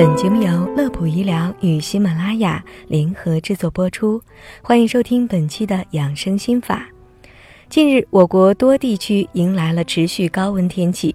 [0.00, 4.18] 本节目由乐普医疗与喜马拉雅联合制作播出，
[4.62, 6.88] 欢迎收听本期的养生心法。
[7.68, 11.14] 近日，我国多地区迎来了持续高温天气，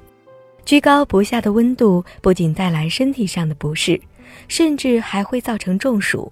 [0.65, 3.99] 居高不下的温度不仅带来身体上的不适，
[4.47, 6.31] 甚至还会造成中暑。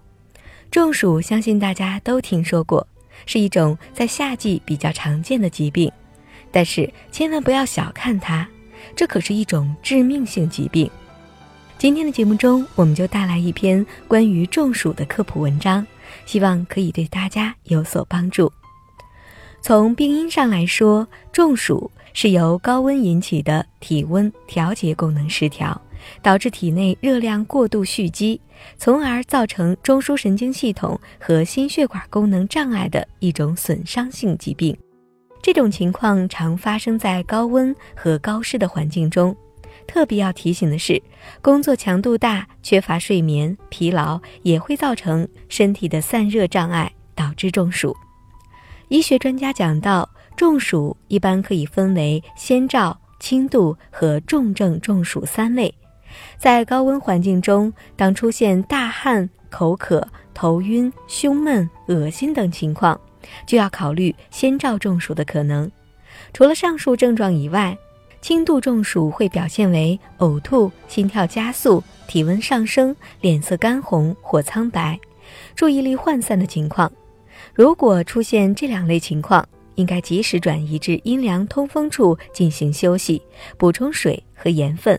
[0.70, 2.88] 中暑，相信大家都听说过，
[3.25, 5.91] 是一种在夏季比较常见的疾病，
[6.51, 8.47] 但是千万不要小看它，
[8.95, 10.88] 这可是一种致命性疾病。
[11.83, 15.85] 今天的节目中，我们就带来一篇关于中暑的科普文章，
[16.25, 18.49] 希望可以对大家有所帮助。
[19.61, 25.81] 从病因上来说，中暑是由高温引起的体温调节功能失调，
[26.21, 28.39] 导致体内热量过度蓄积，
[28.77, 34.73] 从而造成中枢神经系统和心血管功能障碍的一种损伤性疾病。
[35.41, 39.35] 这种情况常发生在高温和高湿的环境中。
[39.87, 41.01] 特别要提醒的是，
[41.41, 47.95] 工作强度大、缺乏睡眠、疲劳也会造成身体的散热障碍，导致中暑。
[48.90, 55.73] 医学专家讲到，中暑一般可以分为先兆、轻度和重症中暑三类。
[56.37, 62.99] 在高温环境中，当出现大汗、口渴、头晕、胸闷、恶心等情况，
[63.47, 65.72] 就要考虑先兆中暑的可能。
[66.34, 67.75] 除了上述症状以外，
[68.24, 74.97] 轻度中暑会表现为呕吐、心跳加速、体温上升、脸色干红或苍白、
[75.57, 76.90] 注意力涣散的情况。
[77.53, 83.22] 如果出现这两类情况，应该及时转移至阴凉通风处进行休息，
[83.57, 84.97] 补充水和盐分，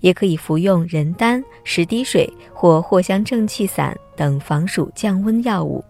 [0.00, 5.84] 也可以服用人丹、十滴水或藿香正气散等防暑降温药物。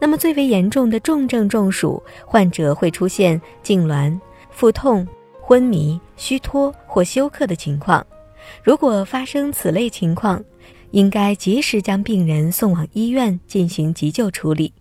[0.00, 4.18] 那么最为严重的重症中暑患者会出现痉挛、
[4.50, 5.06] 腹痛。
[5.52, 8.06] 昏迷、虚脱或休克的情况，
[8.64, 10.42] 如果发生此类情况，
[10.92, 14.72] 应该及时将病人送往医院进行急救处理。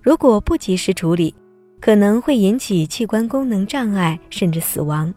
[0.00, 1.34] 如果不及时处理，
[1.78, 5.12] 可能会引起器官功能障碍甚至死亡。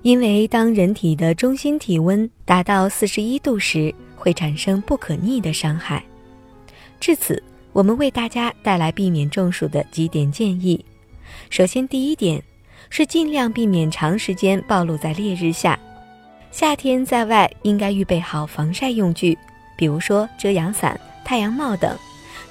[0.00, 6.02] 因为当人体的中心体温达到四十一度时，会产生不可逆的伤害。
[6.98, 7.42] 至此，
[7.74, 10.82] 我们为大家带来避免中暑的几点建议。
[11.50, 12.42] 首先，第一点。
[12.90, 15.78] 是尽量避免长时间暴露在烈日下。
[16.50, 19.36] 夏天在外应该预备好防晒用具，
[19.76, 21.96] 比如说遮阳伞、太阳帽等。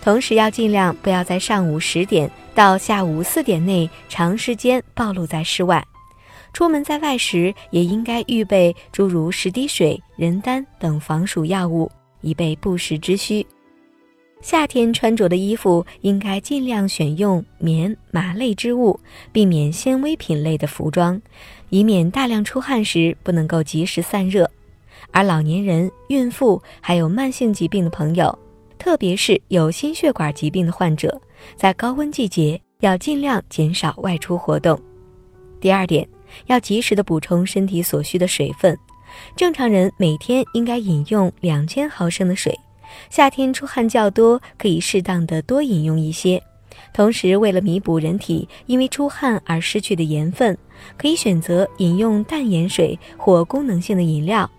[0.01, 5.83] 同时要尽量不要在上午十点到下午四点内长时间暴露在室外。
[6.53, 13.45] 出门在外时也应该预备诸如十滴水、人丹等防暑药物，以备不时之需。
[14.39, 18.97] 夏天穿着的衣服应该尽量选用棉、麻类织物，
[19.31, 21.19] 避免纤维品类的服装，
[21.69, 24.49] 以免大量出汗时不能够及时散热。
[25.11, 28.37] 而老年人、孕妇还有慢性疾病的朋友，
[28.77, 31.19] 特别是有心血管疾病的患者，
[31.55, 34.79] 在高温季节要尽量减少外出活动。
[35.59, 36.07] 第二点，
[36.45, 38.77] 要及时的补充身体所需的水分，
[39.35, 42.57] 正常人每天应该饮用两千毫升的水。
[43.09, 46.41] 夏天出汗较多，可以适当的多饮用一些。
[46.93, 50.57] 同时，为了弥补人体因为出汗而失去的盐分，
[50.97, 54.49] 可以选择饮用淡盐水或功能性的饮料。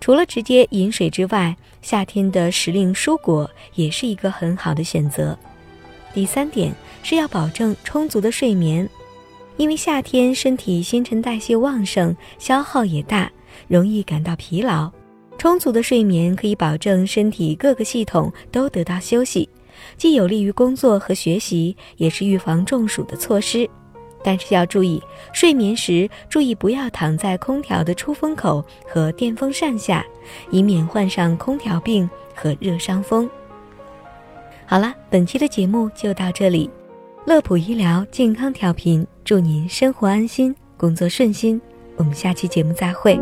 [0.00, 5.38] 除了直接饮水之外，夏天的时令蔬果也是一个很好的选择。
[6.12, 8.88] 第三点是要保证充足的睡眠，
[9.56, 13.30] 因为夏天身体新陈代谢旺盛，消耗也大，
[13.68, 14.90] 容易感到疲劳。
[15.42, 19.48] 充足的睡眠可以保证身体各个系统都得到休息，
[19.96, 23.68] 既有利于工作和学习，也是预防中暑的措施。
[24.22, 30.06] 但是要注意，睡眠时注意不要躺在空调的出风口和电风扇下，
[30.52, 33.28] 以免患上空调病和热伤风。
[34.64, 36.70] 好了，本期的节目就到这里。
[37.26, 41.60] 乐普医疗健康调频，祝您生活安心，工作顺心。
[41.96, 43.18] 我们下期节目再会。